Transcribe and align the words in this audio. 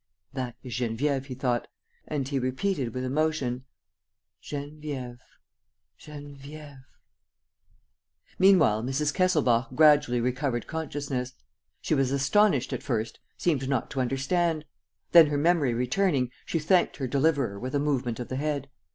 "That 0.33 0.55
is 0.63 0.73
Geneviève," 0.73 1.25
he 1.25 1.35
thought. 1.35 1.67
And 2.07 2.27
he 2.27 2.39
repeated 2.39 2.91
with 2.95 3.03
emotion, 3.03 3.65
"Geneviève... 4.41 5.19
Geneviève...." 5.99 6.85
Meanwhile, 8.39 8.81
Mrs. 8.81 9.13
Kesselbach 9.13 9.75
gradually 9.75 10.19
recovered 10.19 10.65
consciousness. 10.65 11.33
She 11.81 11.93
was 11.93 12.11
astonished 12.11 12.73
at 12.73 12.81
first, 12.81 13.19
seemed 13.37 13.69
not 13.69 13.91
to 13.91 14.01
understand. 14.01 14.65
Then, 15.11 15.27
her 15.27 15.37
memory 15.37 15.75
returning, 15.75 16.31
she 16.47 16.57
thanked 16.57 16.97
her 16.97 17.05
deliverer 17.05 17.59
with 17.59 17.75
a 17.75 17.79
movement 17.79 18.19
of 18.19 18.29
the 18.29 18.37
head. 18.37 18.69